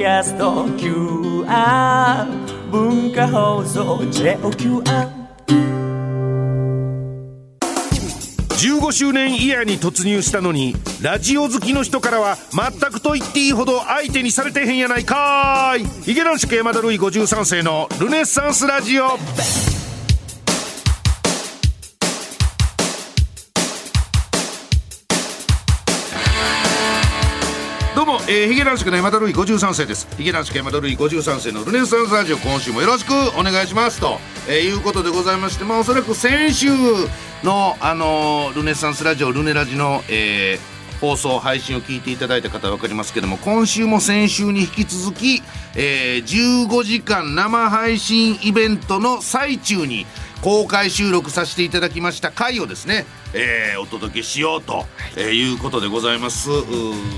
[0.00, 2.26] キャスト QR
[2.70, 5.10] 文化放送 JOQR
[8.48, 15.84] 15周年イヤーに突入したのにラジオ好きの人からは全くと言っていいほど相手にされてへんやないかい。
[15.84, 19.18] ヒゲ男子山田ルイ53世のルネッサンスラジオ。
[28.32, 30.06] えー、ヒゲ男子の山田ルイ53世です。
[30.16, 32.36] ヒゲ男子山田ルイ53世のルネサンスラジオ。
[32.36, 36.68] 今週もよろしくお願いしますと、えーいうことでございましてまあおそらく先週
[37.42, 45.42] のあのールネサンスラジオルネラジの、えー放送配信を聞いていただいた方は分かりますけども今週も先週に引き続き、
[45.74, 50.06] えー15時間生配信イベントの最中に
[50.42, 54.84] 公開収録させていただきました回をですね、えーお届けしようと、
[55.16, 56.48] えーいうことでございます。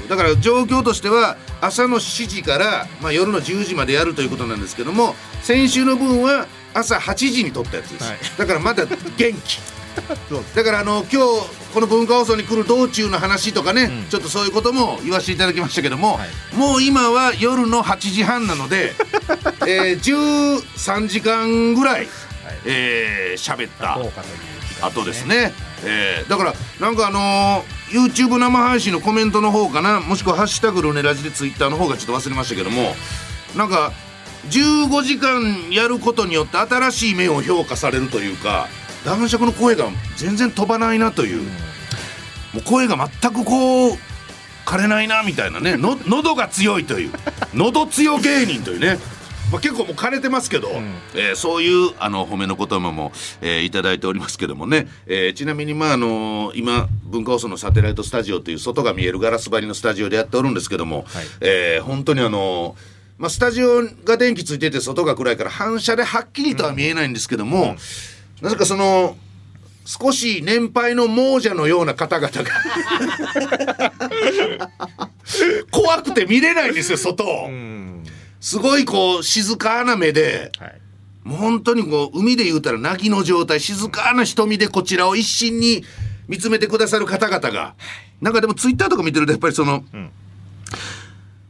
[0.09, 8.19] だから状況としては朝の7時から、まあ、夜の10時までやるということなんですけども先週の分は朝8時に撮ったやつです、はい。
[8.39, 9.61] だからまだ元気。
[10.55, 16.57] だからあの今日この文化放送に来る道中の話とかね、ちょっとそういうことも言わせていただきましたけども、はい。
[16.57, 18.95] もう今は夜の8時半なので、
[19.67, 22.09] えー、13時間ぐらい、
[22.65, 23.99] えー喋った
[24.87, 32.97] 後ですね、えーだからなんかあのー YouTube 生配信のコメントの方かなもしくは「ハッシュタグルネラジ」でツイッターの方がちょっと忘れましたけども
[33.55, 33.93] なんか
[34.49, 38.69] 15時間やることによって新しい面を評価されるというか
[39.05, 43.99] 男爵の声が全然飛ばないなという、もう声が全くこう
[44.65, 45.77] 枯れないなみたいなね。
[45.77, 47.11] の喉が強いという。
[47.53, 48.99] 喉強芸人というね、
[49.53, 50.71] まあ、結構もう枯れてますけど、
[51.15, 61.05] えーそういうあの褒めの言葉も、えーいただいておりますけどもね、えーちなみにまああの今文化放送のサテライトスタジオという外が見えるガラス張りのスタジオでやっておるんですけども、はい。
[61.43, 62.77] えー本当にあの
[63.19, 67.77] まあ、スタジオが電気ついてて外が暗いから反射ではっきりとは見えないんですけども、
[68.41, 69.17] なぜかその
[69.85, 72.43] 少し年配の亡者のような方々が
[75.71, 77.72] 怖くて見れないんですよ外を、うん
[78.43, 80.81] すごいこう静かな目ではい。
[81.23, 85.85] もう本当にこう海で言うたら凪の状態静かな瞳でこちらを一心に
[86.27, 87.77] 見つめてくださる方々が
[88.21, 90.11] なんかでもツイッターとか見てるとやっぱりその、ん。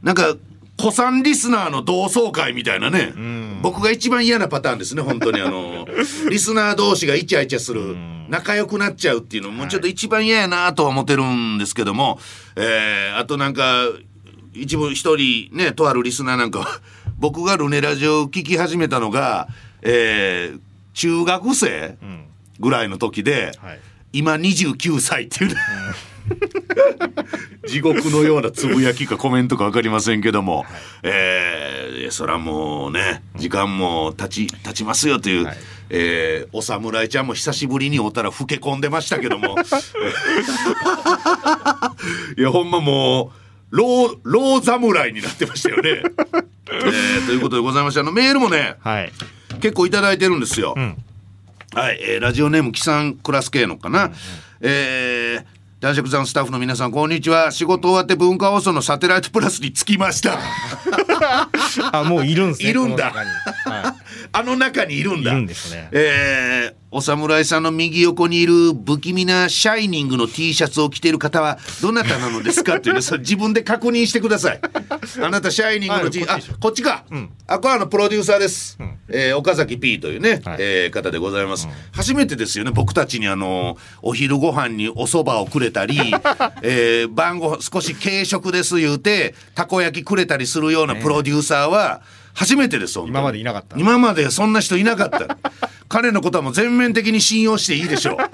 [0.02, 0.36] なんか
[0.78, 3.14] 古参リスナーの同窓会みたいなね、
[3.62, 5.86] 僕が一番嫌なパターンですね 本当にあの
[6.28, 7.96] リスナー同士がイチャイチャする、
[8.28, 12.18] 仲良くなっちゃうっていうのもちょっと一番嫌やなとは思ってるんですけども、
[12.56, 13.86] えーあとなんか
[14.54, 16.80] 一部一人ねとあるリスナーなんかは
[17.18, 19.48] 僕がルネラジオを聞き始めたのが、
[19.82, 20.60] えー
[20.94, 22.26] 中学生ん
[22.60, 23.80] ぐらいの時で、はい。
[24.12, 25.56] 今29歳っていうね、
[27.66, 30.66] 地獄のようなつぶやきかコメントか分かりませんけども、
[31.02, 35.56] えーそらもうね時間も経ち経ちますよという、はい。
[35.88, 39.56] えーお侍ちゃんも久しぶりに会ったら老け込んでましたけども。
[42.36, 43.41] いやほんまもう
[43.72, 46.02] 老老侍になってましたよね。
[46.70, 49.12] えーということでございましてあのメールもねはい。
[49.60, 50.74] 結構いただいてるんですよ。
[50.78, 50.96] ん。
[51.74, 54.12] はい、えーラジオネームキさんクラス系のかな。
[54.60, 57.50] えー男爵さんスタッフの皆さんこんにちは。
[57.50, 60.38] 仕事終わって文化放送のサテライトプラスに着きました。
[61.90, 63.10] あもういるんですねいるんだ。
[63.10, 63.96] は
[64.30, 65.88] あの中にいるんい、いだるんですね。
[65.90, 74.60] えーお侍さんの右横にいる不気味なシャイニングの T シャツを着ている方はどなたなのですかっていうねそれ自分で確認してください。
[75.22, 76.42] あなたシャイニングの T ああこっち。
[76.42, 77.30] でしょこっちか、ん。
[77.46, 80.56] あこれはあのプロデューサーです、えー岡崎 P というね、はい。
[80.60, 85.98] えー方でございます、初めてですよね僕たちにあのお昼ご飯にお蕎麦をくれたり、
[86.60, 92.02] えー晩ご少し軽食です言うてたこ焼きくれたりするようなプロデューサーは
[92.34, 93.76] 初めてです今までいなかった。
[93.78, 95.36] 今までそんな人いなかった。
[95.88, 98.16] 彼のことはもう全面的に信用していいでしょう。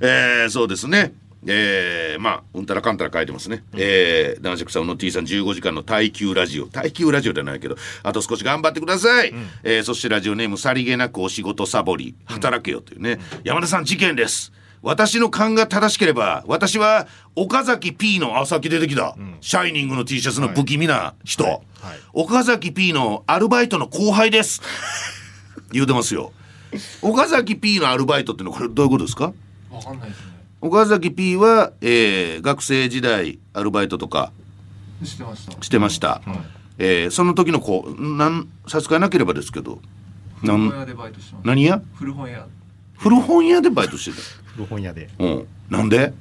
[0.00, 1.14] えーそうですね。
[1.46, 6.66] えー、まあうんたらかんたら書いてますね、えー男爵さんの T さん15時間の耐久ラジオ。
[6.66, 12.14] 耐久ラジオじゃないけどあと少し頑張ってください、えーそしてラジオネームさりげなくお仕事サボり。
[12.24, 14.52] 働けよというね、山田さん事件です
[14.84, 21.62] 私の勘が正しければ私は岡崎 P のあさっき出てきた、シャイニングの T シャツの不気味な人、はい。
[22.12, 24.60] 岡崎 P のアルバイトの後輩です。
[25.72, 26.32] 言うてますよ。
[27.02, 29.32] 岡崎 P のアルバイトってのはこれどういうことですか？
[29.70, 30.24] わかんないですね。
[30.60, 34.32] 岡崎 P は、えー学生時代アルバイトとか。
[35.04, 35.62] 知ってました。
[35.62, 36.20] してました、
[36.78, 39.80] えーその時の子なん差し支えなければですけど。
[41.42, 41.80] 何屋？
[41.94, 42.46] 古本屋。
[43.04, 44.18] 古本屋でバイトして
[44.54, 45.10] 古本屋で。
[45.18, 45.46] たうん。
[45.68, 46.14] なんで？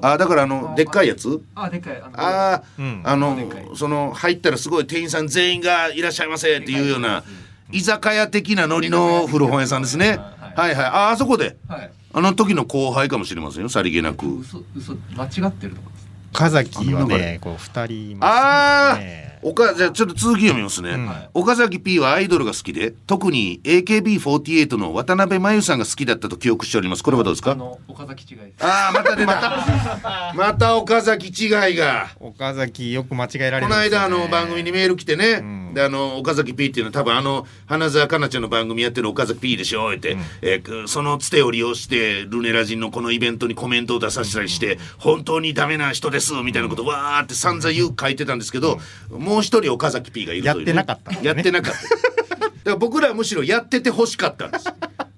[0.00, 1.42] あだからあのでっかいやつ？
[1.54, 1.96] あでっかい。
[2.00, 3.02] あのああ、うん。
[3.04, 3.36] あの
[3.76, 7.24] その入ったらすごい店員さん全員がいらっしゃいませっていうような
[7.70, 10.16] 居酒屋的なノリの古本屋さんですね。
[10.16, 10.86] ははいはい。
[10.86, 11.58] ああそこで。
[11.68, 11.92] はい。
[12.14, 13.68] あの時の後輩かもしれませんよ。
[13.68, 14.26] さりげなく。
[14.38, 15.90] 嘘嘘間違ってるとか
[16.34, 21.10] 岡崎はねこう二人いますああね岡じゃあちょっと続き読みますね、うん。
[21.34, 27.02] 岡崎 P はアイドルが好きで特に AKB48 の渡辺真由さんが好きだったと記憶しております。
[27.02, 27.56] これはどうですか？
[27.88, 28.64] 岡崎違いです。
[28.64, 30.32] ああまた出た。
[30.38, 32.10] また岡崎違いが。
[32.20, 48.78] 岡崎よく間違えられるこの間あの番組にメール来てね、んであの岡崎 P っていうのは多分あの花澤香菜ちゃんの番組やってる岡崎 P でしょって、えーそのつてを利用してルネラジンのこのイベントにコメントを出させたりして、本当にダメな人ですみたいなことわーって散々言う書いてたんですけど、
[49.10, 51.18] もう一人岡崎 P がいるという、ね、やってなかったね。
[51.22, 51.80] やってなかった。
[51.88, 54.64] だから僕らはむしろやってて欲しかったんです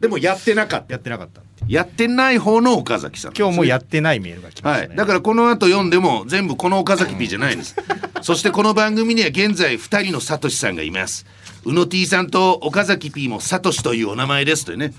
[0.05, 0.93] でもやってなかった。
[0.93, 7.75] やってなかったやってない方の岡崎さん今日もやってないメールが来ましたね、はい、だからこの後読んでも全部この岡崎 P じゃないんです。
[8.21, 11.25] そしてこの番組には現在2人のサトシさんがいます。
[11.65, 14.93] 宇野 T さんと岡崎 P もサトシというお名前ですというね。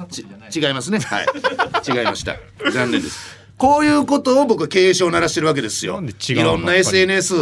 [0.56, 0.98] 違いますね。
[0.98, 1.28] はい。
[1.88, 2.38] 違いました。
[2.72, 6.02] 残念ですこういうことを僕は経営書を鳴らしてるわけですよ。
[6.30, 7.36] いろんな SNS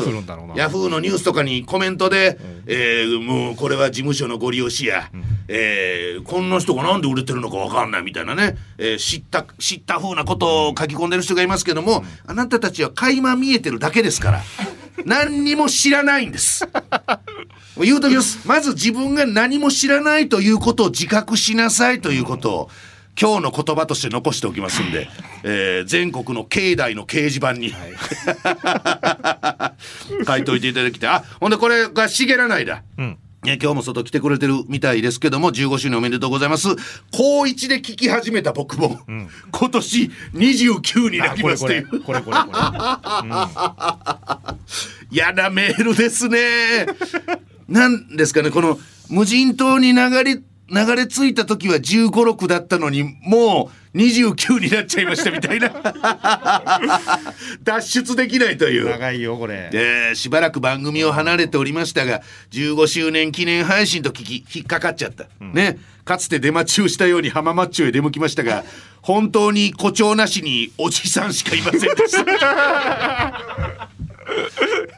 [0.56, 2.38] ヤフーのニュースとかにコメントで、
[2.68, 5.10] えーもうこれは事務所のご利用しや、
[5.48, 14.42] えーこんな人がなんで売れてるのかわかんないみたいなね、えー知った知った風なことを書き込んでる人がいますけども、あなたたちは垣間見えてるだけですから。
[15.06, 16.68] 何にも知らないんです。
[17.78, 18.48] 言うときます。
[18.48, 22.70] まず自分が何も知らないということを自覚しなさいということを、
[23.20, 25.08] 今日の言葉として残しておきますんで、
[25.44, 27.74] えー全国の境内の掲示板に、
[30.26, 31.10] 書いといていただきたい。
[31.12, 32.84] あ、ほんでこれがしげらないだ。
[32.98, 36.70] うんね、今日も外来てくれてるみたいですけども、15周年おめでとうございます。
[37.12, 41.92] 高一で聞き始めた僕も、今年29になりこれこますという。
[41.92, 42.54] れこれこれこれ
[45.12, 46.86] やだメールですね。
[47.68, 50.40] なんですかね、この無人島に流れ、
[50.70, 55.72] 流れ着いた時は15、6だったのに、もう29になっちゃいましたみたいな。
[57.64, 58.90] 脱出できないという。
[58.90, 59.70] 長いよこれ。
[59.74, 62.22] えーしばらく番組を離れておりましたが
[62.52, 65.80] 15周年記念配信と聞き引っかかっちゃった、ね。
[66.06, 68.64] かつて出待ちをしたように浜マッチョへ出向きましたが
[69.02, 73.90] 本当に誇張なしにおじさんしかいませんでした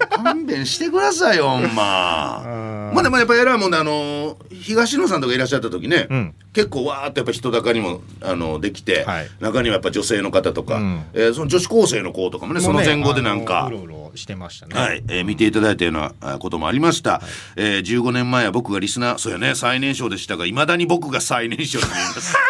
[0.10, 2.92] 勘弁してくださいよほんま。
[2.94, 6.34] まあでもやっぱ偉いもんであの東野さんとかいらっしゃった時ね、ん。
[6.54, 9.30] 結構わーっとやっぱ人だかにもあのできて、はい。
[9.40, 11.06] 中にはやっぱ女性の方とか、ん。
[11.14, 14.80] えーその女子高生の子とかもねその前後でなんかもうろうろしてましたね。
[14.80, 17.22] はい、えー見ていただいたようなあこともありました、
[17.56, 22.36] えー15年前は僕がリスナーそうやね最年少でしたがいまだに僕が最年少に見えます。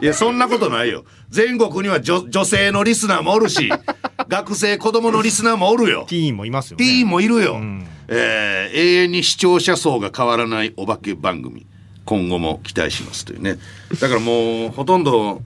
[0.00, 1.04] いやそんなことないよ。
[1.28, 3.70] 全国には女女性のリスナーもおるし
[4.28, 6.06] 学生子供のリスナーもおるよ。
[6.08, 6.84] ティーンもいますよね。
[6.84, 7.86] ピーもいるよ、ん。
[8.08, 11.66] えー永遠に視聴者層が変わらないお化け番組。
[12.04, 13.58] 今後も期待しますというね。
[14.00, 15.42] だからもうほとんど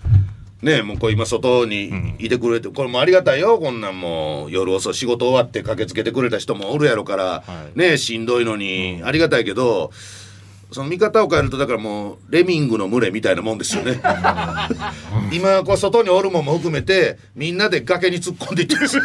[0.63, 3.59] ねもうこう今外にいてくれて、これもありがたいよ。
[3.59, 7.79] こんなんもう夜遅い仕事終わって駆けつけてくれた人もおるやろから、い。
[7.79, 9.03] ねしんどいのに。
[9.05, 9.91] ありがたいけど
[10.73, 14.01] その見方を変えるとだからもうレミングの群れみたいなもんですよね
[15.33, 18.99] 今こう外におるもんも含めてみんなで崖に突っ込んでいってるんです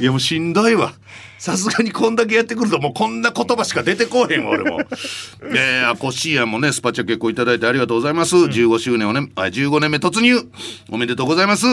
[0.00, 0.92] いやもうしんどいわ。
[1.38, 4.80] さすがにこんだけやってくるともうこんな言葉しか出てこうへんわ俺も。
[5.42, 8.36] えー、あコシーヤンもねスパチャ結構いただいてありがとうございます。
[8.36, 10.36] 15周年をねあ15年目突入
[10.90, 11.66] おめでとうございます。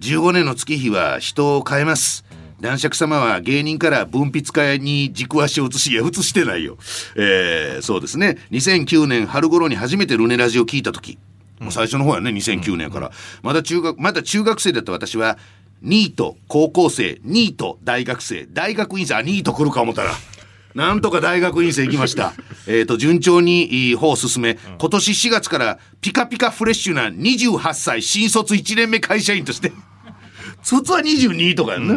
[0.00, 2.24] 15年の月日は人を変えます。
[2.60, 6.76] 男爵様は芸人から文筆家に軸足を移し、いや、移してないよ。
[7.16, 8.38] えー、そうですね。
[8.50, 11.18] 2009年春頃に初めてルネラジを聞いた時
[11.60, 13.12] もう最初の方やね、2009年から。
[13.42, 15.38] まだ中学、まだ中学生だった私は、
[15.82, 20.12] ニート、高校生、ニート、大学生、大学院生、あ、ニート来るか思ったら。
[20.74, 22.32] なんとか大学院生行きました。
[22.66, 29.72] えっと、順調に方を進め、今年4月からピカピカフレッシュな28歳新卒1年目会社員として、
[30.62, 31.94] 卒は22とかやんな。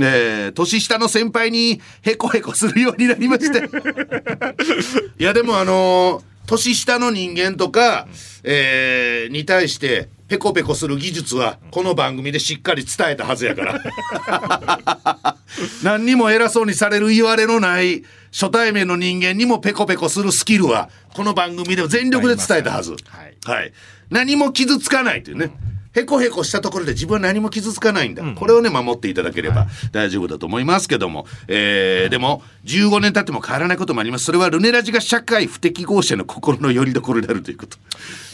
[0.00, 3.58] えー年下の先輩にヘコヘコするようになりました。
[3.64, 8.08] いや、でもあのー年下の人間とか、
[8.42, 15.36] えーに対して、ペコペコする技術は、この番組でしっかり伝えたはずやから。
[15.84, 22.92] 何にも偉そうにされる言われのない初対面の人間にもペコペコするスキルは、この番組で全力で伝えたはず。
[22.92, 23.72] はいはい。
[24.10, 25.52] 何も傷つかないというね。
[25.94, 34.24] へこへこしたところで自分は何も傷つかないんだ、これをね守っていただければ大丈夫だと思いますけども、えーでも15年経っても変わらないこともあります。
[34.24, 37.76] それはルネラジが社会不適合者の心の拠り所であるということ。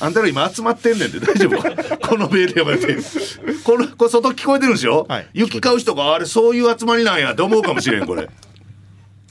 [0.01, 1.59] あんたら今集まってんねんで大丈夫
[2.07, 2.97] このメールやばれて。
[3.65, 5.27] このこれ外聞こえてるんでしょ、はい。
[5.33, 7.33] 雪買う人があれそういう集まりなんや。
[7.33, 8.29] って思うかもしれんこれ。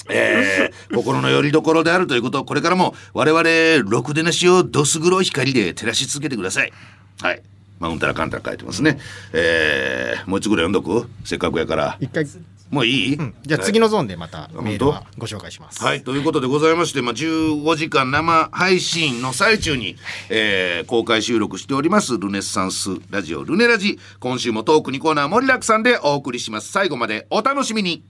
[0.09, 2.39] えー心の拠り所であるということ。
[2.39, 6.73] をこれからも我々ろくでなしをどす黒い光で照らし続けてください。
[7.21, 7.41] はい
[7.79, 8.99] まあうんたらかんたら書いてますね
[9.33, 11.09] えーもう一つぐらい読んどく？
[11.23, 12.25] せっかくやから一回、
[12.69, 15.81] もういい、じゃあ次のゾーンでまたメール本はご紹介します。
[15.83, 19.95] はい、ということでございまして、まあ、15時間生配信の最中に、
[20.29, 23.99] えー公開収録しております、ルネッサンスラジオ、ルネラジ。
[24.19, 26.71] 今週もトーク2コーナー盛りだくさんでお送りします。
[26.71, 28.03] 最後までお楽しみに。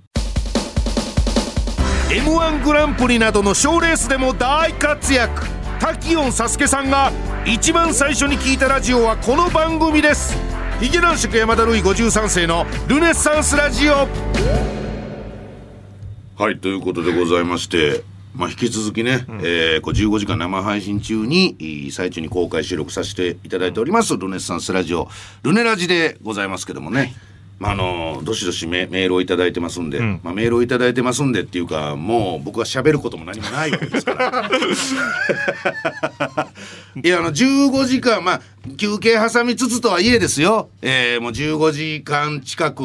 [2.10, 5.46] M1 グランプリなどの賞レースでも大活躍。
[5.80, 7.12] タキオンサスケさんが
[7.50, 10.38] 一番最初に聞いたラジオはこの番組です。
[10.82, 13.94] ヒゲ男爵山田ルイ53世のルネッサンスラジオ。
[16.36, 18.04] はい、ということでございまして、
[18.36, 25.08] まあ、引き続きね、えーこう15時間生配信中に、いい最中に公開収録させていただいております、ルネッサンスラジオ、
[25.44, 27.16] ルネラジでございますけどもね、
[27.60, 34.50] まあ、あのどしどしメメールをいただいてますんで、まあ、メールをいただいてますんでっていうか、もう僕は喋ることも何もないわけですから。
[37.04, 38.42] いやあの15時間まあ
[38.78, 42.84] 休憩挟みつつとはいえですよ、えーもう15時間近く、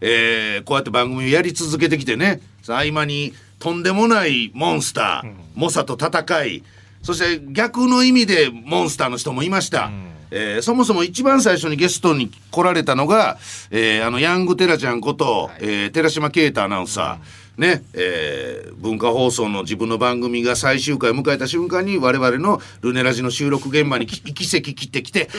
[0.00, 2.40] えーこうやって番組をやり続けてきてね。
[2.66, 6.62] 合間にとんでもないモンスター、猛者と戦い。
[7.02, 9.90] そして逆の意味でモンスターの人もいました。
[10.30, 13.38] えーそもそも一番最初にゲストに来られたのが、
[13.70, 17.24] えーあのヤングテラちゃんこと、えー寺島啓太アナウンサー、
[17.56, 25.30] ねえー文化放送の自分の番組が最終回を迎えた瞬間に我々のルネラジの収録現場にき 行き席切ってきて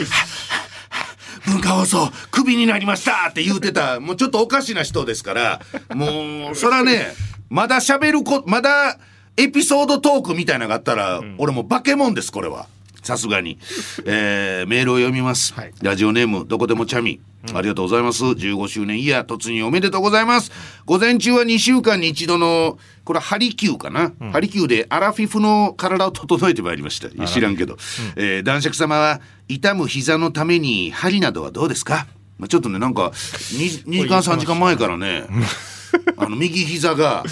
[1.45, 5.61] 「文化放送クビになりました!」って言うてたもうちょっとおかしな人ですから
[5.93, 7.13] もうそらね
[7.49, 8.97] まだ喋るこまだ
[9.37, 12.67] エピソードトークみたいなのがあったら、俺もう化け物ですこれは。
[13.05, 13.57] さすがに、
[14.05, 15.73] えーメールを読みます、はい。
[15.81, 17.21] ラジオネームどこでもチャミ、
[17.53, 18.23] ありがとうございます。
[18.23, 20.51] 15周年イヤー突入おめでとうございます。
[20.85, 27.09] 午前中は2週間に一度のこれはハリキューかな、ハリキューでアラフィフの体を整えてまいりました。
[27.27, 27.77] 知らんけど、
[28.15, 32.07] えー男爵様は痛む膝のために針などはどうですか？
[32.39, 35.23] まあちょっとねなんか 2, 2時間3時間前からね
[36.17, 37.23] あの右膝が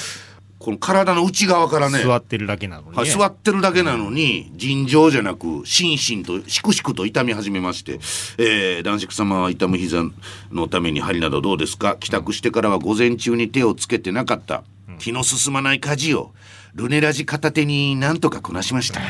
[0.64, 2.96] この体の内側からね座ってるだけなのに、ね。
[2.96, 8.00] はい、座ってるだけなのに尋常じゃなく心身としくしくと痛み始めまして、
[8.38, 10.04] えー男爵様は痛む膝
[10.52, 11.98] のために針などどうですか？
[12.00, 14.64] 帰宅してからは午前中に手をつけてなかった
[15.00, 16.32] 気の進まない家事を
[16.76, 19.02] ルネラジ片手になんとかこなしました。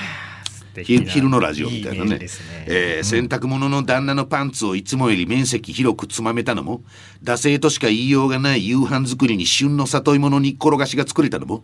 [0.81, 2.19] ひ昼のラジオみたいなね。
[2.65, 6.81] えー洗濯物の旦那のパンツをいつもより面積広くつまめたのも
[7.23, 11.63] 惰性としか言いようがない夕飯作りに旬の里芋の煮っころがしが作れたのも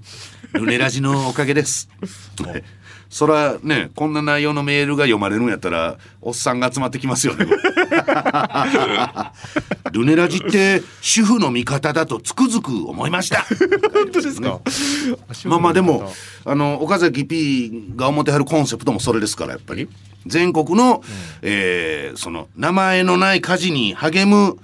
[0.54, 1.90] ルネラジのおかげです。
[3.10, 7.46] そらねこんな内容のメールが読まれるんやったらおっさんが集まってきますよね。
[9.92, 13.42] ルネラジって主婦の味方だとつくづく思いました。
[13.94, 14.60] 本当ですか？
[15.46, 16.12] まあまあでも
[16.46, 19.90] あの岡崎 P が思ってはるコンセプトもそれですからやっぱり
[20.26, 21.04] 全国の、
[21.42, 24.58] えーその名前のない家事に励む、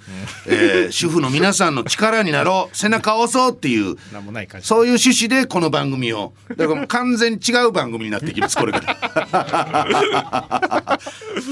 [0.47, 4.47] えー主婦の皆さんの力になろう 背中を押そうっていうなんもない。
[4.61, 6.33] そういう趣旨でこの番組を。
[6.55, 10.95] だから完全に違う番組になっていきますこれから。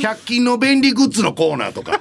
[0.01, 1.99] 100均の便利グッズのコーナーとか。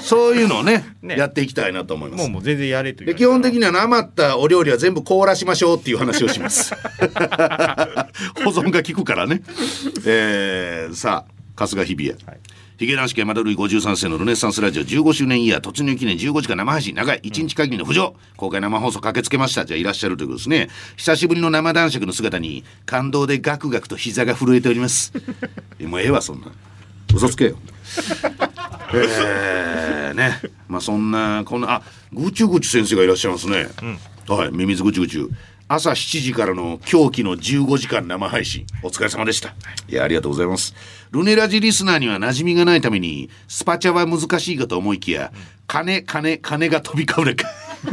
[0.00, 1.16] そういうのをねね。
[1.16, 2.22] やっていきたいなと思います。
[2.22, 3.06] もうもう全然やれという。
[3.08, 6.74] で基本的には余ったお料理は全部凍らしましょうっていう話をします。
[8.44, 9.42] 保存が効くからね。
[10.04, 12.38] えー、さあ春日日比谷、
[12.78, 15.60] ヒゲ男子山田ルイ53世のルネッサンスラジオ15周年イヤー。
[15.60, 16.94] 突入記念15時間生配信。
[16.94, 17.20] 長い。
[17.20, 19.64] 1日限りの浮上、公開生放送駆けつけました。
[19.64, 20.68] じゃあいらっしゃるということですね。
[20.96, 25.12] 久しぶりの生男爵の姿に感動でガクガクと膝が震えております。
[25.82, 26.46] もうええわそんな。
[27.12, 27.58] 嘘つけよ。
[28.94, 30.40] えー、ね。
[30.68, 33.66] まあそんなこんなあぐちゅぐちゅ先生がいらっしゃいますね、
[34.28, 34.52] はい。
[34.52, 35.28] ミミズぐちゅぐちゅ。
[35.70, 38.64] 朝7時からの狂気の15時間生配信。
[38.84, 39.54] お疲れ様でした。
[39.88, 40.74] いやありがとうございます
[41.10, 45.32] ルネラジリスナーには馴染みがないためにスパチャは難しいかと思いきや
[45.66, 47.48] 金金金が飛び交うねか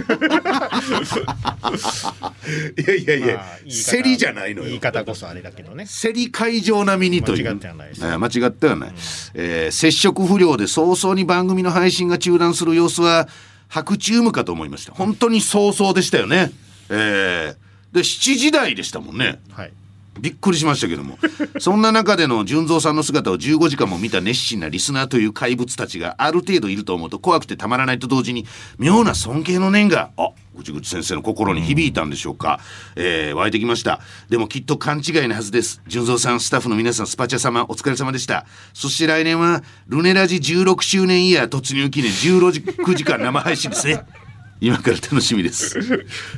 [2.77, 3.43] いやいやいや、ま
[3.91, 4.67] 競りじゃないのよ。
[4.67, 5.85] 言い方こそあれだけどね。
[6.01, 7.45] 競り会場並みにという。
[7.45, 8.93] 間違ってはないですえー間違ってはない、
[9.35, 13.27] えー接触不良で早々に番組の配信が中断する様子は
[13.67, 14.93] 白チュームかと思いました。
[14.93, 16.51] 本当に早々でしたよね。
[16.89, 19.39] えーで7時台でしたもんね。
[19.53, 19.71] はい。
[20.19, 21.17] びっくりしましたけども。
[21.59, 28.45] そんな中での純三さんの姿を15時間も見た熱心なリスナーという怪物たちがある程度いると思うと怖くてたまらないと同時に
[28.77, 32.59] 妙な尊敬の念があぐちぐち先生の心に響いたんでしょうか、
[32.95, 33.99] えー湧いてきました。
[34.29, 35.81] でもきっと勘違いなはずです。
[35.87, 38.45] 純三さんスタッフの皆さんスパチャ様お疲れ様でした。
[38.73, 44.03] そして来年はルネラジ16周年イヤー突入記念16時間生配信ですね。
[44.61, 45.77] 今から楽しみです。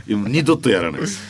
[0.08, 1.22] 二度とやらないです。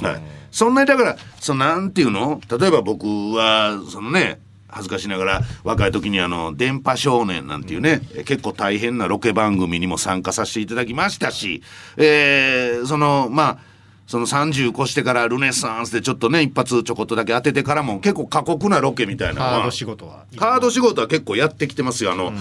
[0.00, 2.40] はい、そんなにだからそのなんていうの？
[2.48, 11.62] 例えば僕はそのね恥ずかしながら若い時にあの「電波少年」なんていうね、結構大変なロケ番組にも参加させていただきましたし、
[11.96, 13.71] えーそのまあ
[14.12, 22.12] その30越してからルネッサンスでちょっとね一発ちょこっとだけ当ててからも結構過酷なロケみたいなハード仕事はハード仕事は結構やってきてますよ。
[22.12, 22.34] あの、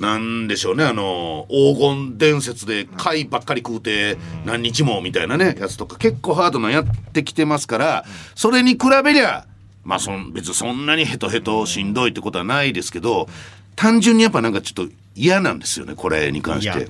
[0.00, 4.16] なんでしょうね、あの、黄金伝説で貝ばっかり食うて
[4.46, 8.04] 何日もみたいなね、やつとか結構ハードなやってきてますから、
[8.34, 9.44] それに比べりゃ、
[9.84, 13.28] まあそん別にそんなにヘトヘトしんどいってことはないですけど、
[13.76, 16.88] 単純にやっぱなんかちょっと嫌なんですよね、これに関し嫌て。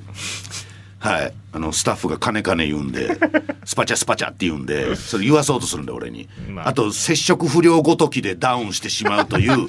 [0.99, 1.33] はい。
[1.53, 3.17] あの、スタッフが金金言うんで、
[3.65, 6.29] スパチャスパチャって言うんで、それ言わそうとするんで、俺に。
[6.49, 9.69] まああと、接触不良ごときでダウンしてしまうという。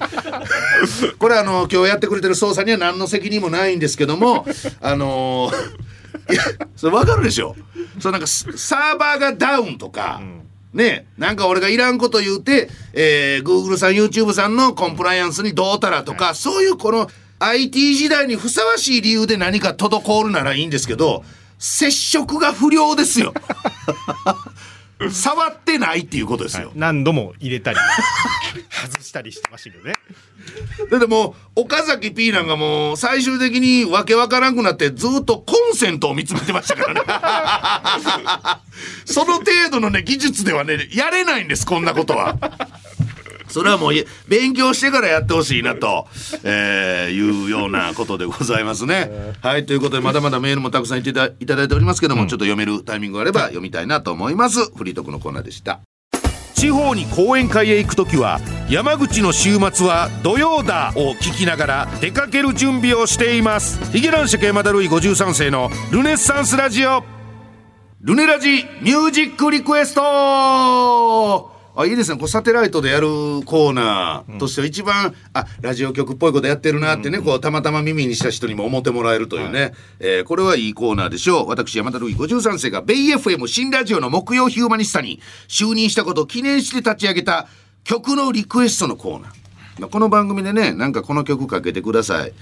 [1.20, 4.46] これあの、今日やってくれてる捜査には何の責任もないんですけども、
[4.82, 5.90] あのー
[6.32, 6.44] いや、
[6.76, 7.56] それ分かるでしょ
[8.00, 10.22] そうなんかスサーバーがダウンとか、
[10.74, 17.10] ねなんか俺がいらんこと言うて、えー、Google さん YouTube さんのコンプライアンスにどうたらとか、そういうこの
[17.40, 21.24] IT 時代にふさわしい理由で何か滞るならいいんですけど
[21.58, 23.34] 接触が不良ですよ。
[25.12, 27.78] 触ってないっていうことですよ、何度も入れたり
[28.70, 29.94] 外したりしてましたけどね。
[30.92, 38.62] だってもう岡崎 P なんかもう最終的にわけわからんくなってずっとコンセントを見つめてましたからね。
[39.06, 42.36] その程度のね技術ではねやれないんですこんなことは。
[43.50, 46.08] それはもうい勉強してからやってほしいなと、
[46.44, 49.12] えーいうようなことでございますね。
[49.42, 54.72] はいということでまだまだメールもたくさんいただいておりますけども、ちょっと読めるタイミングがあれば読みたいなと思います。
[54.76, 55.80] フリートークのコーナーでした。
[56.60, 67.06] 地方に講演会へ行くときは山口の週末は土曜だを聞きながら出かける準備をしていますヒゲ男爵山田るい53世のルネッサンスラジオ
[68.02, 72.20] ルネラジミュージックリクエストあいいですね。
[72.20, 73.08] こうサテライトでやる
[73.46, 81.48] コーナーとしては一番、あラジオ局っぽいことやってるなってね、こうたまたま耳にした人にも思ってもらえるというね、えーこれはいいコーナーでしょう。
[81.48, 87.48] 私山田るい53世がベイ FM 新ラジオの木曜ヒューマニスタに就任したことを記念して立ち上げた
[87.86, 89.32] 曲のリクエストのコーナー。
[89.80, 92.34] まあこの番組でねなんかこの曲かけてください、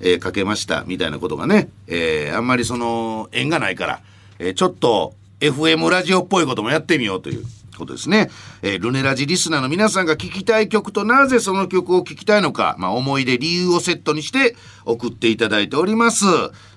[0.00, 4.00] えーかけましたみたいなことがね、えーあんまりその縁がないから、
[4.38, 7.44] えーちょっと FM ラジオっぽいこともやってみようという
[7.78, 8.30] ことですね、
[8.62, 16.24] えールネラジリスナーの皆さんが聴きたい曲となぜその曲を聴きたいのか、まあ、思い出理由をセットにして送っていただいております、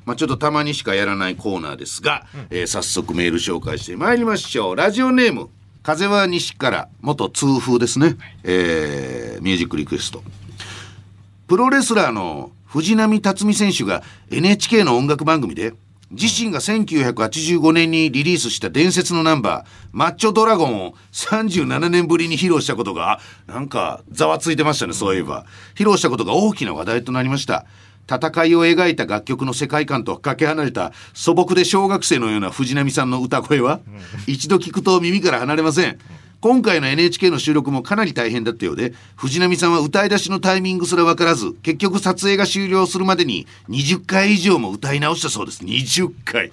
[0.05, 4.75] まあ、ちょっとたまにしかやらないコーナーですが、えー早速メール紹介してまいりましょう。
[4.75, 5.49] ラジオネーム
[5.81, 10.21] 風は西から元痛風ですね、えーミュージックリクエスト。
[11.47, 15.73] プロレスラーの藤波辰巳選手が NHK の音楽番組で
[16.12, 25.45] 自身が1985年にリリースした伝説のナンバー「マッチョドラゴン」を37年ぶりに披露したことがなんかざわついてましたねそういえば。
[25.76, 27.65] 披露したことが大きな話題となりました。
[28.10, 33.82] 戦いを描いた楽曲の世界観とかけ離れた素朴で小学生のような藤波さんの歌声は
[34.26, 36.00] 一度聞くと耳から離れません
[36.41, 45.63] 今回の NHK の収録もかなり大変だったようで藤波さんは歌い出しのタイミングすら分からず結局撮影が終了するまでに20回以上も歌い直したそうです。
[45.63, 46.52] 20回。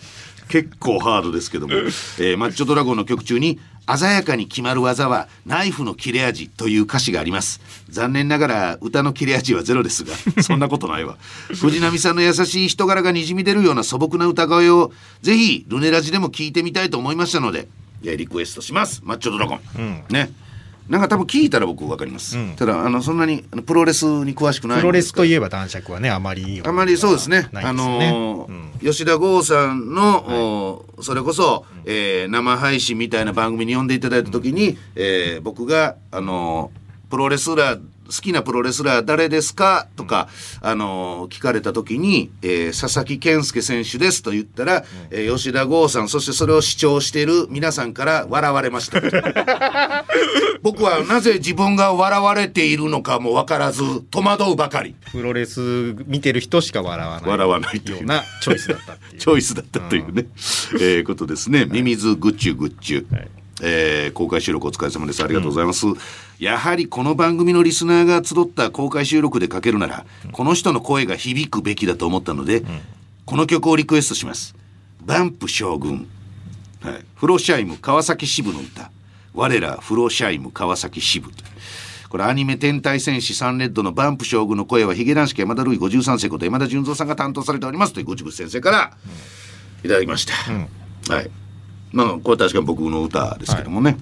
[0.49, 1.75] 結構ハードですけども、
[2.19, 3.59] えーマッチョドラゴンの曲中に
[3.93, 7.61] 鮮やかに決まる技はナイフの切れ味という歌詞があります。
[7.89, 11.17] 残念ながら歌の切れ味はゼロですがそんなことないわ。
[11.61, 17.69] 藤波さんの優しい人柄がにじみ出るような素朴な歌声をぜひルネラジでも聞いてみたいと思いましたので
[18.15, 19.01] リクエストします。
[19.03, 20.31] マッチョドラゴン、ね。
[20.89, 27.49] なんか多分聞いたら僕分かります、ただあのそんなにプロレスに詳しくないプロレスといいえば男爵はねあまりあまりそうですね。
[27.53, 27.73] ね。
[27.73, 28.71] のーうん。
[28.81, 39.87] 吉田剛さんの、おそれこそ、えー生配信みたいな番組に呼んでいただいた時に、えー僕が、あのープロレスラー、好きなプロレスラー誰ですか？
[39.97, 40.29] とか、
[40.61, 49.01] あのー聞かれた時に、えー佐々木健介選手ですと言ったら、えー吉田剛さん、そしてそれを主張している皆さんから笑われました。
[50.63, 54.95] 僕はなぜ自分が笑われているのかも分からず、戸惑うばかり。
[55.13, 60.27] プロレス見てる人しか笑わない笑わないというようなチョイスだったっ チョイスだったというね、
[60.81, 61.67] えーことですね。
[61.67, 63.15] ミミズグッチュグッチュ。
[63.15, 63.29] はい
[63.63, 65.23] えー公開収録お疲れ様です。
[65.23, 65.87] ありがとうございます。
[66.39, 72.63] やはりこの番組のリスナーが集った公開収録でかけるなら、この人の声が響くべきだと思ったので、
[73.25, 74.55] この曲をリクエストします。
[75.05, 76.07] バンプ将軍。
[76.83, 78.91] はい、フロシャイム川崎支部の歌。
[79.35, 81.31] 我らフロシャイム川崎支部。
[81.31, 81.45] と
[82.09, 87.93] これアニメ「天体戦士サンレッド」のバンプ将軍の声はヒゲ男子山田るい53世こと山田純三さんが担当されております。
[87.93, 88.93] というごちぶ先生から
[89.85, 90.35] いただきました、
[91.13, 91.31] はい。
[91.93, 93.99] まあこれ確かに僕の歌ですけどもね、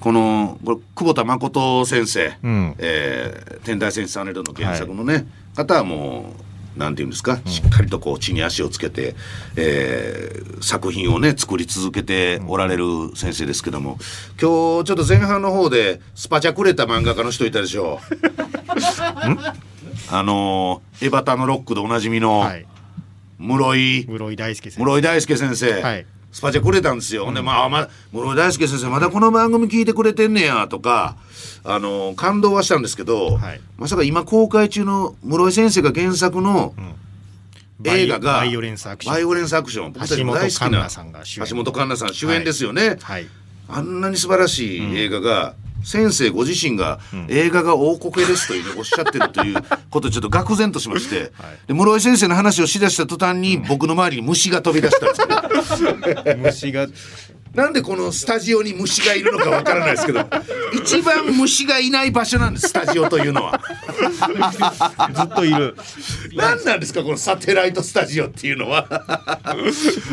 [0.00, 2.74] このこれ久保田誠先生、ん。
[2.78, 6.34] えー天体戦士サンレッド」の原作のね、方はも
[6.76, 9.16] うなんていうんですか、しっかりとこう地に足をつけて、
[9.56, 18.00] えー作品をね作り続けておられる先生ですけども今日ちょっと前半の方でスパチャくれた漫画家の人いたでしょ
[20.10, 22.66] あのーエバタのロックでおなじみのはい。
[23.38, 24.82] 室井、室井大輔先生。
[24.82, 26.06] 室井大輔先生、はい
[26.36, 27.24] スパチャくれたんですよ。
[27.24, 31.16] ほんで、まあ、ま、室井大輔先生、まだこの番組聞いてくれてんねや、とか、
[31.64, 33.60] あの、感動はしたんですけど、はい。
[33.78, 36.74] まさか今公開中の室井先生が原作の
[37.84, 39.14] 映画が、バイオレンスアクション。
[39.14, 39.92] バイオレンスアクション。
[39.92, 41.46] 僕たち橋本も大好きな環奈さんが主演。
[41.46, 42.98] 橋本環奈さん主演ですよね。
[43.00, 43.26] はい。
[43.70, 45.54] あんなに素晴らしい映画が、
[45.86, 51.30] 先生ご自身が映画が大こけですというねおっしゃってるということでちょっと愕然としまして、
[51.68, 55.08] で室井先生の話をしだした途端に僕の周りに虫が飛び出したん
[55.54, 56.88] ですけど 虫が。
[57.54, 60.28] なんでこのスタジオに虫がいるのかわからないですけど
[60.74, 63.58] 一番虫がいない場所なんですスタジオというのは。
[65.14, 65.74] ずっといる。
[66.34, 68.86] 何なんですかこのサテライトスタジオっていうのは。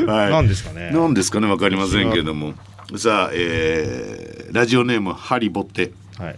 [0.07, 0.31] はい。
[0.31, 0.91] なんですかね。
[0.93, 2.53] 何ですかねわかりませんけれども。
[2.95, 6.35] さあ、えーラジオネームハリボってはい。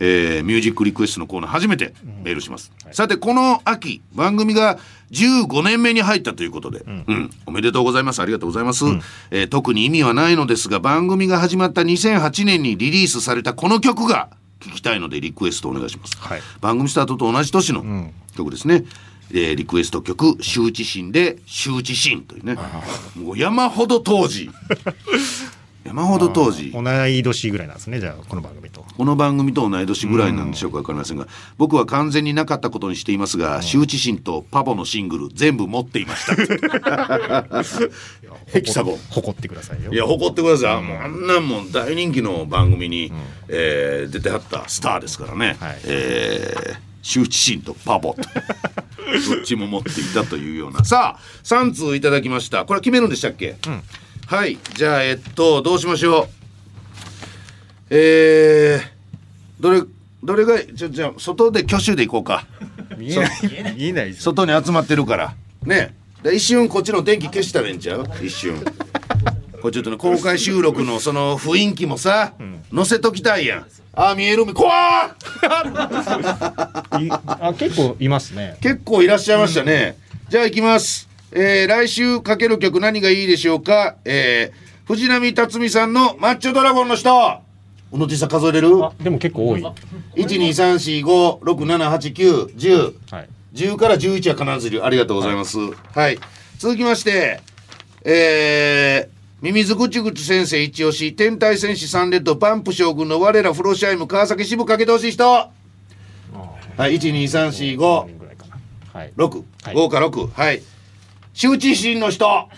[0.00, 4.76] えーミュージックリクエストのコーナー初めてメールします、さてこの秋番組が
[5.12, 7.30] 15年目に入ったということで、うん。
[7.46, 8.20] おめでとうございます。
[8.20, 8.84] ありがとうございます、
[9.30, 16.40] えー特に意味はないのですが番組が始まった2008年にリリースされたこの曲が聞きたいのでリクエストお願いします、はい。
[16.60, 18.84] 番組スタートと同じ年の曲ですね、
[19.30, 22.56] えーリクエスト曲「羞恥心」で「羞恥心」というね。
[23.14, 24.50] もう山ほど当時
[25.84, 26.72] 山ほど当時。
[26.72, 28.84] 同い年ぐらいなんですねじゃあこの番組と。
[28.96, 31.18] この番組と同い年ぐらいなんでしょうか分かりません。
[31.18, 31.26] が、
[31.58, 37.52] 僕は完全になかったことにしていますが、羞恥心とパボのシングル全部持っていました。
[38.46, 38.98] ヘキサゴン。
[39.10, 39.92] 誇ってくださいよ。
[39.92, 43.12] いや誇ってください、もうあんなんもん大人気の番組に、
[43.48, 45.78] えー出てはったスターですからね、はい。
[45.84, 48.22] えー羞恥心とパボと。
[49.34, 50.84] どっちも持っていたというような。
[50.84, 52.64] さあ3通いただきました。
[52.64, 53.56] これ決めるんでしたっけ、
[54.26, 56.28] はいじゃあえっとどうしましょう。
[57.90, 58.82] えー、
[59.60, 59.82] どれ
[60.22, 62.46] どれがちょじゃあ外で挙手でいこうか。
[62.96, 63.30] 見えない
[63.76, 65.34] 見えない外に集まってるから。
[65.64, 65.94] ね。
[66.22, 68.06] で一瞬こっちの電気消したらええんちゃう？
[68.22, 68.56] 一瞬。
[69.60, 72.32] これちょっとね公開収録のその雰囲気もさ、
[72.74, 73.66] 載せときたいやん。
[73.92, 74.72] あー見える怖
[77.02, 78.56] あ結構いますね。
[78.60, 79.96] 結構いらっしゃいましたね、
[80.30, 83.96] じゃあ行きますえー、来週かける曲何がいいでしょうか？
[84.04, 87.10] えー、藤波辰巳さんのマッチョドラゴンの人。
[87.90, 88.84] 小野 T さん数えれる？
[88.84, 89.62] あでも結構多い。
[89.62, 89.74] は
[90.16, 92.94] 12345678910い。
[93.54, 94.86] 10から11は必ずいる。
[94.86, 95.58] ありがとうございます。
[95.58, 96.18] はい、
[96.58, 97.40] 続きまして
[98.04, 105.28] えーミミズぐちぐち先生一押し天体戦士サンレッドバンプ将軍の我らフロシャイム川崎支部かけてほしい人。
[105.30, 105.50] は
[106.78, 108.56] い12345人ぐらいかな。
[108.92, 109.12] はい。
[109.16, 109.76] 6、はい。
[109.76, 110.62] 5か6はい
[111.34, 112.48] 羞恥心の人。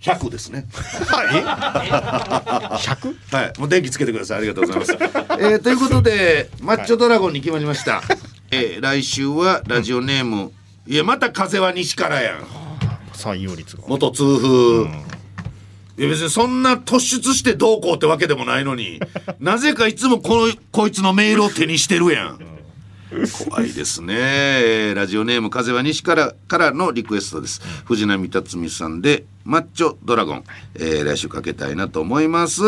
[0.00, 0.66] 100ですね。
[0.70, 3.34] 100?
[3.34, 3.58] はい。
[3.58, 4.38] もう電気つけてください。
[4.38, 8.02] ありがとうございます、えーということでマッチョドラゴンに決まりました、
[8.50, 10.52] えー来週はラジオネーム、
[10.86, 12.40] いやまた風は西からやん。
[13.14, 13.84] 採用率が。
[13.86, 14.84] 元痛風、
[15.96, 19.00] いや別にそんな突出してどうこうってわけでもないのに
[19.40, 22.38] なぜかいつもこのこいつのメールを手にしてるやん
[23.46, 32.62] 怖いですね、えーラジオネーム風は西からからのリクエストです、藤波辰巳さんでマッチョドラゴン、えー来週かけたいなと思います、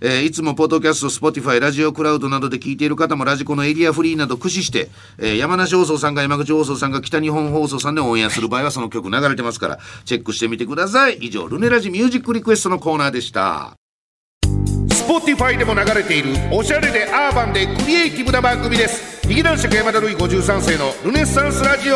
[0.00, 11.16] えーいつもポッドキャスト Spotify ラジオクラウドなどで聞いている方もラジコのエリアフリーなど駆使して、えー山梨放送さんが山口放送さんが北日本放送さんでオンエアする場合はその曲流れてますからチェックしてみてください。
[11.16, 13.74] 以上ルネラジミュージックリクエストのコーナーでした。
[14.88, 21.94] Spotify でも流れているおしゃれでアーバンでクリエイティブな番組です劇団四季山田るい53世のルネッサンスラジオ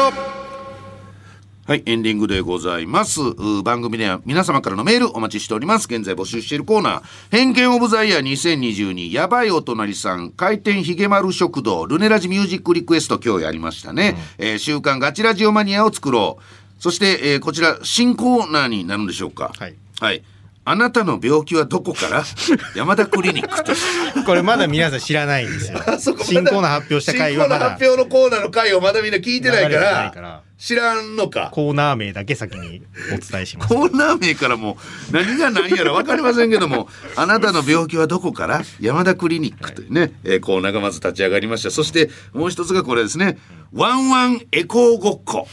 [1.67, 3.19] はい、エンディングでございます。
[3.65, 5.87] 番組では皆様からのメールお待ちしております。
[5.93, 14.17] 現在募集しているコーナー、偏見オブザイヤー2022、やばいお隣さん、回転ひげ丸食堂、ルネラジミュージックリクエスト今日やりましたね。
[14.39, 16.43] えー週刊ガチラジオマニアを作ろう。
[16.81, 19.51] そして、えーこちら新コーナーになるんでしょうか。
[19.59, 19.75] はい。
[19.99, 20.23] はい。
[20.67, 22.25] あなたの病気はどこから？
[22.75, 23.73] 山田クリニックと。
[24.25, 25.79] これまだ皆さん知らないんですよ。
[26.23, 27.59] 新コーナー発表した回はまだ。
[27.59, 30.43] 新コーナー発表のコーナーの回をまだみんな聞いてないからから。
[30.57, 31.51] 知らんのか。
[31.53, 32.81] コーナー名だけ先に
[33.13, 33.75] お伝えします。
[33.75, 34.79] コーナー名からも
[35.11, 38.63] 何が何やら分かりませんけども あなたの病気はどこから？
[38.81, 41.71] 山田クリニックというね、えーコーナーがまず立ち上がりました。
[41.71, 43.37] そしてもう一つがこれですね。
[43.75, 45.47] ワンワンエコーごっこ。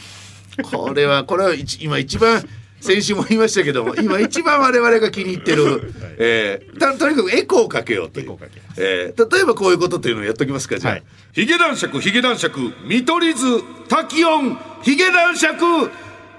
[0.70, 2.42] これはこれは一今一番
[2.82, 8.36] 先週も言いましたけども 今一番我々が気に入ってる、えーたとにかくエコーをかけようという。
[8.76, 11.02] えー例えばこういうことっていうのをやっときますかじゃあ、はい。
[11.32, 15.56] ヒゲ男爵ヒゲ男爵見取り図タキオンヒゲ男爵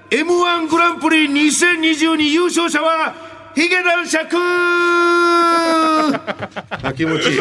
[0.09, 3.15] M1 グランプリ2022優勝者は
[3.55, 4.37] ヒゲ男爵。
[6.83, 7.37] あ気持ちいい。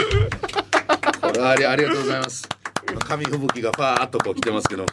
[1.20, 2.48] これはありありがとうございます
[3.00, 4.86] 紙吹雪がパーッとこう来てますけど、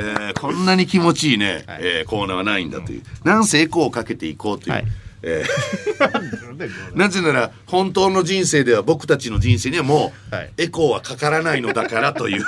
[0.00, 4.86] えーこんなに気持ちいいね、えーコーナーはないんだという、なんせエコーをかけていこうという、はい。
[5.22, 10.52] えーなぜなら本当の人生では僕たちの人生にはもうはい。
[10.58, 12.44] エコーはかからないのだからという。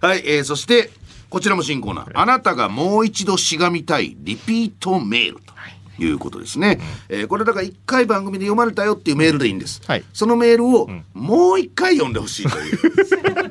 [0.00, 0.90] はい、えーそして
[1.30, 5.40] こちらも新コーナー、あなたがもう一度しがみたいリピートメール。
[5.40, 5.43] と
[5.98, 10.04] いうことですね、えーこれだから一回番組で読まれたよっていうメールでいいんです、はい。
[10.12, 12.78] そのメールをもう一回読んでほしいという。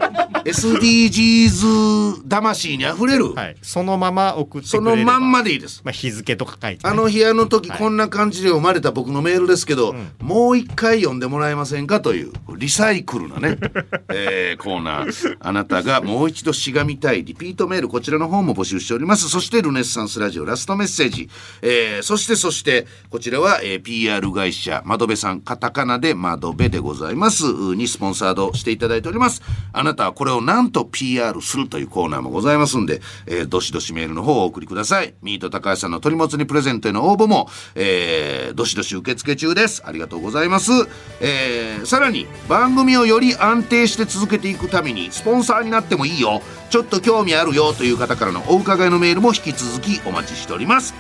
[0.45, 3.56] SDGs 魂にあふれる、はい。
[3.62, 5.13] そのまま送ってくそれれば。
[5.13, 5.82] のまんまでいいです。
[5.84, 7.79] まあ、日付とか書いてね、あの日あの時はい。
[7.79, 13.58] こんな感じで読まれた僕のメールですけど、もう一回読んでもらえませんかというリサイクルなね、
[14.10, 15.38] えーコーナー。
[15.39, 19.29] あなたがもう一度しがみたいリピートメールこちらの方も募集しております。
[19.29, 21.29] そしてルネッサンスラジオラストメッセージ、
[21.62, 27.43] えーそしてそしてこちらは、えー PR 会社窓辺さんカタカナで窓辺でございます。
[27.76, 29.41] にスポンサードしていただいております。
[29.74, 35.13] あなたはこれをなんと PR するというコーナーもございますんで、えーどしどしメールの方をお送りください。
[35.22, 39.84] ミート高橋さんの鳥もつにプレゼントへの応募も、えーどしどし受付中です。
[39.86, 40.72] ありがとうございます、
[41.19, 46.41] えーさらに番組をより安定して続けていくためにスポンサーになってもいいよ。
[46.69, 50.93] ちょっと興味あるよという方からのお伺いのメールも引き続きお待ちしております。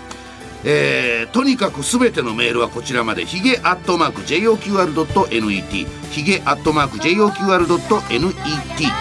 [0.65, 3.25] えーとにかくすべてのメールはこちらまで。
[3.25, 8.33] ヒゲアットマーク JOQR.net ヒゲアットマーク JOQR.net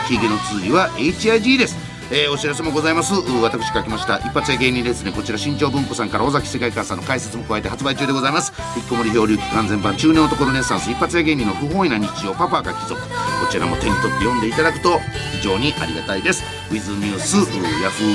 [0.09, 1.77] ヒゲの通じは HIG です。
[2.11, 3.14] えーお知らせもございます。
[3.14, 4.18] 私書きました。
[4.18, 5.12] 一発屋芸人ですね。
[5.12, 8.53] こちら新潮文庫さんから尾崎世界観さんの解説も加えて発売中でございます。
[8.77, 13.09] 引きこもり漂流期間全般中年男ルネッサンス一発屋芸人の不本意な日常パパが貴族こ
[13.51, 14.98] ちらも手に取って読んでいただくと
[15.33, 16.42] 非常にありがたいです。
[16.72, 18.08] ウィズニュースヤフー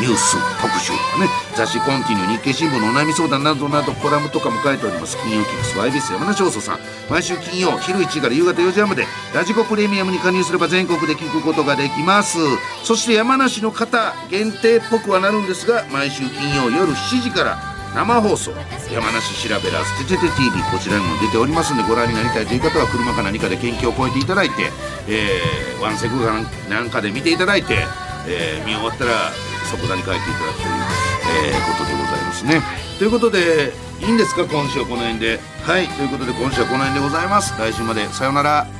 [0.00, 1.28] ニュース特集とかね。
[1.54, 5.16] 雑誌コンティニュー日経新聞のお悩み相談などなどコラムとかも書いております。
[5.18, 6.80] 金曜キックス YBS 山梨放送さん。
[7.08, 12.38] 毎週金曜昼1時から夕方4時半までラジコプレミアムに加入すれば全国で聞くことができます。
[12.82, 18.52] そして山梨の方限定っぽくはなるんですが毎週金曜夜7時から生放送
[18.92, 24.70] 山梨調べらずててて TV こちらにも出ておりますのでご覧になりたいという方は車か何かで県境を越えていただいて、
[25.08, 26.32] えーワンセグか
[26.68, 27.74] なんかで見ていただいて、
[28.28, 29.12] えー見終わったら
[29.70, 30.74] 即座に帰っていただくという、
[31.50, 32.62] えーことでございますね。
[32.98, 34.44] ということでいいんですか？
[34.44, 35.40] 今週はこの辺で。
[35.64, 37.54] はいということで今週はこの辺でございます。
[37.58, 38.79] 来週までさようなら。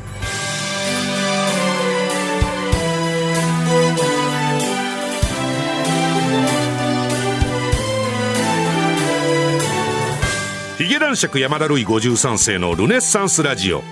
[11.11, 13.83] 男爵山田るい53世のルネッサンスラジオ。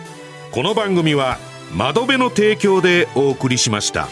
[0.52, 1.38] この番組は
[1.74, 4.06] 窓辺の提供でお送りしました。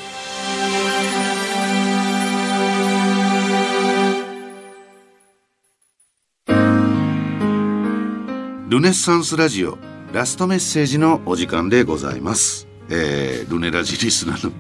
[8.68, 9.78] ルネッサンスラジオ
[10.12, 12.66] ラストメッセージのお時間でございます。
[12.90, 14.50] えールネラジリスナーの。
[14.50, 14.54] い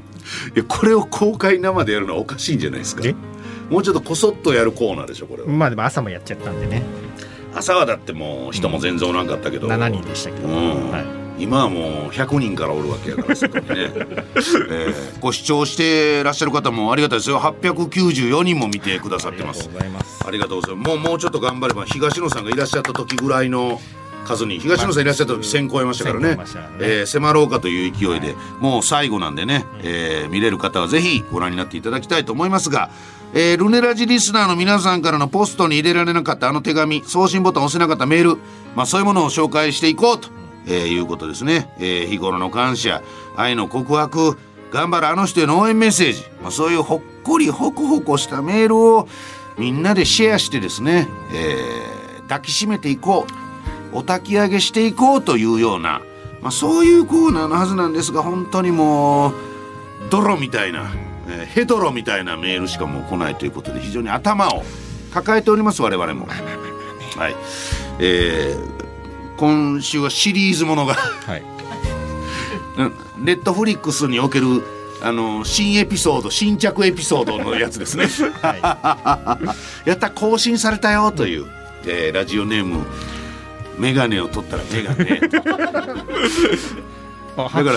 [0.54, 3.02] やこれを公開生でやるのはおかしいんじゃないですか？
[3.04, 3.12] え？
[3.70, 5.48] もうちょっとこそっとやるコーナーでしょこれは。
[5.48, 6.84] まあでも朝もやっちゃったんでね
[7.56, 10.90] 朝はだってもう人も全然おらんかったけど、7人でしたけど、うん。
[10.90, 11.00] は
[11.38, 17.40] い、今はもう100人からおるわけやからそこにね、 えーご視聴してらっしゃる方もありがたいですよ。
[17.40, 19.70] 894人も見てくださってます。
[20.26, 20.88] ありがとうございます。
[20.88, 23.80] もうもうちょっと頑張れば東野さんがいらっしゃった時ぐらいの
[24.26, 26.76] 数に東野さんいらっしゃった時1000超えましたから1000超えねましたからね。
[26.80, 32.90] えー迫ろうかという勢いで、もう最後なんでね、えー見れる方はぜひご覧になっていただきたいと思いますが、
[33.34, 38.40] えールネラジリスナーの皆さんからのポストに入れられなかったあの手紙送信ボタン押せなかったメール、
[38.74, 40.28] まあ、そういうものを紹介していこうと、
[40.66, 43.02] えーいうことですね、えー日頃の感謝
[43.36, 44.38] 愛の告白
[44.70, 49.08] 頑張るあの人への応援メッセージ、まあ、そういうほっこりホクホクしたメールを
[49.58, 53.26] みんなでシェアしてですね、えー抱きしめていこ
[53.92, 56.02] うお焚き上げしていこうというような、
[56.42, 59.32] まあ、そういうコーナーのはずなんですが本当にもう
[60.10, 60.90] 泥みたいな、
[61.28, 64.62] えーヘドロみたいなメールしかもう来ないということで非常に頭を
[65.12, 66.26] 抱えております我々も。
[66.26, 67.36] はい。
[68.00, 68.76] えー
[69.38, 71.42] 今週はシリーズものがはい。
[73.18, 74.62] ネットフリックスにおける
[75.02, 78.06] あの新エピソード新着エピソードのやつですね。
[78.42, 79.38] は
[79.84, 81.46] やった更新されたよという、
[81.86, 82.84] えーラジオネーム。
[83.78, 85.20] メガネを取ったらメガネ。
[87.36, 87.72] あら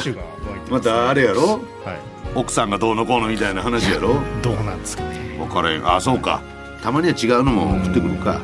[0.70, 1.60] またあれやろ？
[1.84, 4.20] はい奥さんがどうのこうのみたいな話やろ？
[4.42, 5.36] どうなんですかね。
[5.38, 6.42] 分からへんあそうか。
[6.84, 8.42] たまには違うのも送ってくるか、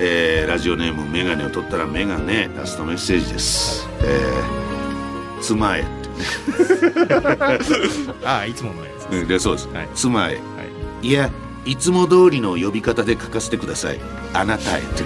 [0.00, 5.90] えーラジオネームメガネを取ったらメガネラストメッセージです、えー妻へって
[8.24, 9.04] ああいつものやつ。
[9.12, 9.88] ねでそうです、はい。
[9.94, 10.34] 妻へ。
[10.34, 10.40] は
[11.02, 11.08] い。
[11.08, 11.30] いや
[11.66, 14.00] いつも通りの呼び方で書かせてください。
[14.32, 15.02] あなたへって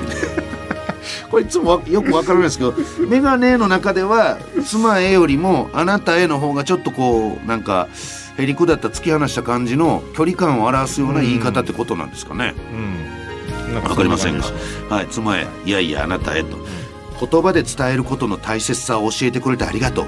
[1.30, 2.74] これいつもわよくわからないですけど
[3.08, 7.88] メガネの中では妻へよりもあなたへの方がちょっとこうなんか
[8.38, 13.74] へりくだった突き放した感じの距離感を表すような言い方ってことなんですかね、うん。
[13.74, 14.44] なんわかりませんが。
[14.88, 16.56] はい、妻へいやいやあなたへと。
[17.26, 20.06] 言葉で伝えることの大切さを教えてくれてありがとう。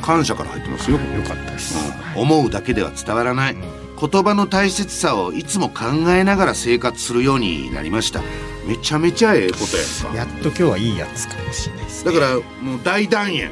[0.00, 1.78] 感謝から入ってますよ、よかったです。
[2.16, 2.22] うん。
[2.22, 3.56] 思うだけでは伝わらない。
[4.02, 8.20] 言葉の大切さをいつも考えながら生活するようになりました
[8.66, 10.16] めちゃめちゃええことやんか。
[10.16, 12.12] やっと今日はいいやつかもしれないですね。
[12.12, 13.50] だからもう大団円。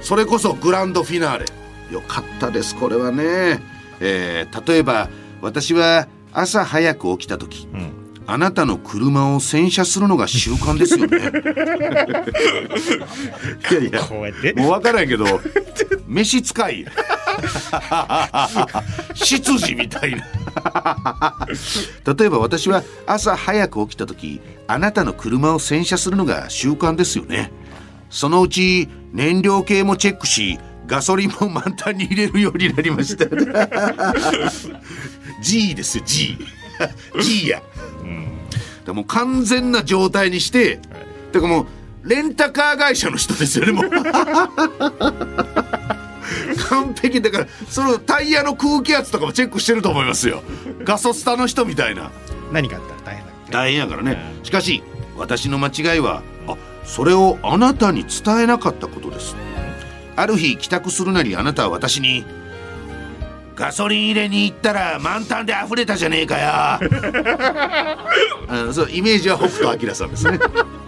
[0.00, 1.46] それこそグランドフィナーレ。
[1.92, 3.62] よかったですこれはね、
[4.00, 5.08] えー例えば
[5.40, 7.92] 私は朝早く起きた時うん。
[8.26, 11.16] あなたの車を洗車するのが習慣ですよね。
[13.70, 14.02] いやいや
[14.62, 15.24] もう分からんけど
[16.06, 16.84] 召使い
[19.14, 20.26] 執事みたいな
[22.16, 27.50] 例えば私は朝早く起きた時あなたの車を洗車するのが習慣ですよね。
[28.10, 33.26] そのうち燃料系もチェックしガソリンも満タンに入れるようになりました。
[35.42, 36.38] G ですよ G
[37.20, 37.62] G や。
[38.88, 40.80] でもう完全な状態にして
[41.30, 41.66] だからもう
[42.08, 43.84] レンタカー会社の人ですよねもう
[46.68, 50.42] 完璧だからそのタイヤの空気圧とかもチェックしてると思いますよ。
[50.84, 52.10] ガソスタの人みたいな。
[52.52, 52.94] 何かあった？
[52.94, 54.18] ら大変だ大変やからね。
[54.42, 54.82] しかし
[55.16, 59.36] 私の間違いはあそれをあなたに伝えなかったことです。
[60.16, 62.24] ある日帰宅するなりあなたは私に
[63.54, 66.48] ガソリン入れに行ったら満タンで溢れたじゃねえかよ。
[66.50, 66.78] あ
[68.50, 70.38] のそうイメージは北斗晶さんですね。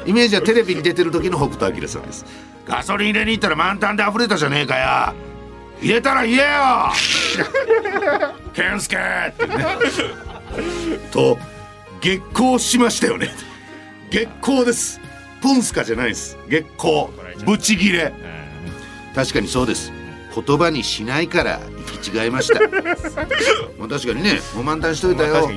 [0.07, 2.24] イメージはテレビに出てる時の北斗晶さんです。
[2.64, 5.14] ガソリン入れに行ったら満タンで溢れたじゃねえかよ
[5.80, 6.44] 入れたら言えよ。
[8.52, 8.96] 健介。
[8.96, 9.34] ね
[11.10, 11.38] と
[12.00, 13.30] 月光しましたよね。
[14.10, 15.00] 月光です。
[15.40, 16.36] プンスカじゃないです。
[16.48, 17.08] 月光。
[17.46, 18.12] ブチギレ。
[19.14, 19.92] 確かにそうです。
[20.34, 22.60] 言葉にしないから行き違いました。
[23.78, 25.48] もう確かにねもう満タンしといたよ。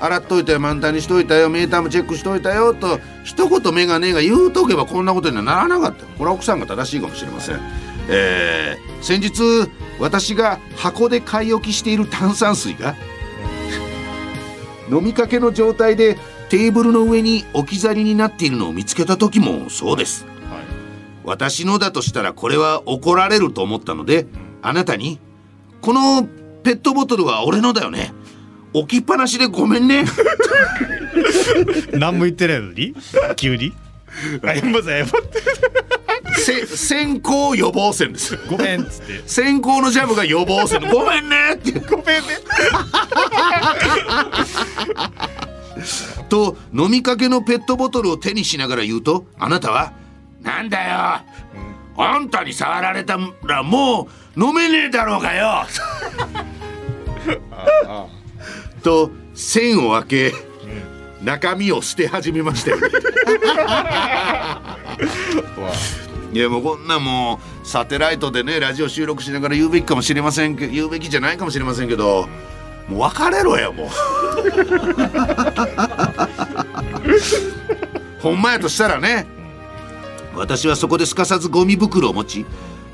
[0.00, 1.50] 洗っといたよ満タンにしといたよ。
[1.50, 2.72] メーターもチェックしといたよ。
[2.72, 6.06] と一言メガネが言うとけばこんなことにはならなかった。
[6.06, 7.60] これは奥さんが正しいかもしれません
[8.08, 12.96] えー先日私が箱で買い置きしている炭酸水が
[14.90, 16.16] 飲みかけの状態で
[16.48, 20.24] テーブルの上に置き去りになっているのを見つけた時もそうです。
[20.24, 20.64] はい
[21.24, 24.26] 私のだとしたらこれは怒られると思ったので
[24.62, 25.18] あなたに
[25.82, 26.24] 「この
[26.62, 28.12] ペットボトルは俺のだよね。
[28.72, 30.04] 置きっぱなしでごめんね。
[31.94, 32.94] 何も言ってないのに？
[33.36, 33.72] 急に？
[34.42, 35.42] 謝って謝って。
[36.38, 38.38] せ 先行予防線です。
[38.48, 39.22] ごめんっつって。
[39.26, 40.80] 先行のジャムが予防線。
[40.90, 41.54] ごめんね。
[41.54, 42.22] ってごめんね。
[46.28, 49.92] と飲みかけのペットボトルを手にしながら言うとあなたは
[50.42, 51.20] 「なんだよ。
[51.98, 55.66] あんたに触られたらもう飲めねえだろうがよ」
[58.82, 60.34] と線を開け
[61.22, 62.88] 中身を捨て始めましたよね。
[66.32, 72.28] いやもうこんなもうサテライトでねラジオ収録しながら言うべきかもしれませんけど言うべきじゃないかもしれませんけど
[72.88, 73.88] もう別れろよもう。
[78.20, 79.26] ほんまやとしたらね
[80.34, 82.44] 私はそこですかさずゴミ袋を持ち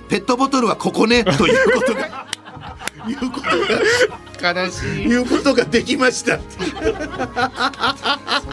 [0.09, 2.27] ペットボトルはここねということが
[3.09, 3.57] いうことが
[4.43, 5.05] 悲しい。
[5.05, 6.93] いうことができましたそれ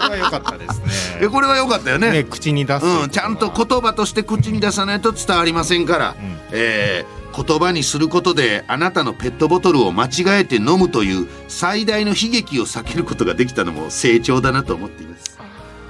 [0.10, 0.82] は良かったです
[1.18, 2.12] えねこれは良かったよね。
[2.12, 2.86] ね口に出す。
[2.86, 6.16] うん、ちゃんと言葉として口に出さないと伝わりませんから、ん。
[6.52, 15.38] えー言葉にすることであなたのペットボトルを間違えて飲むという最大の悲劇を避けることができたのも成長だなと思っています。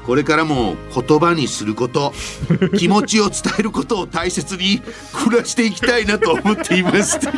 [0.06, 2.14] これからも言葉にすること
[2.78, 4.82] 気持ちを伝えることを大切に
[5.14, 7.20] 暮らしていきたいなと思っています、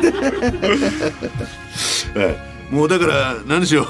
[2.16, 3.88] はいもうだから何でしょう。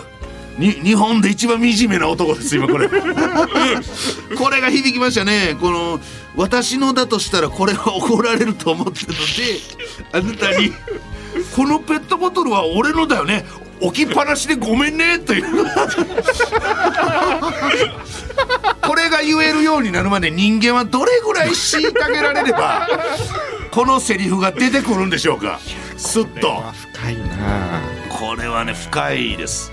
[0.58, 2.90] に日本で一番惨めな男です今これ。
[4.38, 5.56] これが響きましたね。
[5.60, 6.00] この
[6.36, 9.24] 私のだとしたらこれは怒られると思ってるので
[10.12, 10.74] あなたに
[11.56, 13.46] このペットボトルは俺のだよね。
[13.80, 15.44] 置きっぱなしでごめんねという。
[18.82, 22.88] これが言えるようになるまで人間はどれぐらい虐げられれば
[23.72, 25.60] このセリフが出てくるんでしょうか。
[25.98, 26.64] すっと。
[26.94, 27.82] 深いな。
[28.22, 29.72] これはね深いです、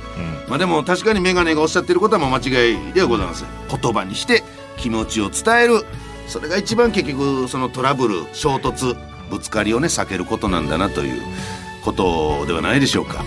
[0.49, 3.49] まあでも確かにメガネがおっしゃってることはもう間違いではございません。
[3.69, 4.43] 言葉にして
[4.79, 5.85] 気持ちを伝える。
[6.27, 8.97] それが一番結局そのトラブル衝突
[9.31, 11.21] ぶつかりをね避けることなんだなという
[11.85, 13.23] ことではないでしょうか。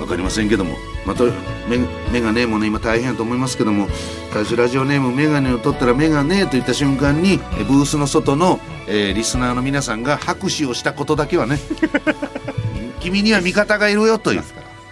[0.00, 0.76] わかりませんけども。
[1.04, 1.24] また
[1.68, 1.78] メ
[2.12, 3.88] メガネもね今大変やと思いますけども。
[4.32, 11.58] 最初ラジオネームメガネを取ったらメガネと言った瞬間にえブースの外の、えーリスナーの皆さんが拍手をしたことだけはね
[13.02, 14.42] 君には味方がいるよという、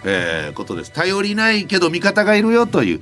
[0.03, 0.91] えーことです。
[0.91, 3.01] 頼りないけど味方がいるよという。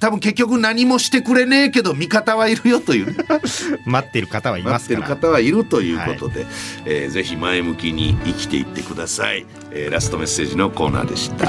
[0.00, 3.16] 多分結局何もしてくれねえけど味方はいるよというね。
[3.86, 6.46] 待ってる方はいま待ってすからる方はいるということで、
[6.84, 11.46] えーぜひ前向きに生きていってください、えーラストメッセージのコーナーでした